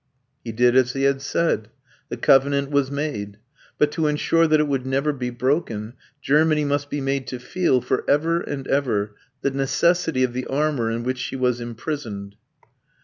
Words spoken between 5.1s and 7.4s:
be broken, Germany must be made to